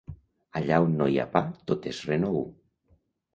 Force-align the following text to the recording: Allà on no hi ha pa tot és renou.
Allà 0.59 0.79
on 0.85 0.95
no 1.01 1.09
hi 1.15 1.19
ha 1.21 1.25
pa 1.35 1.43
tot 1.73 1.87
és 1.93 2.01
renou. 2.13 2.41